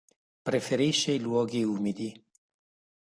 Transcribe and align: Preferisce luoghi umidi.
Preferisce 0.47 1.13
luoghi 1.23 1.61
umidi. 1.73 2.09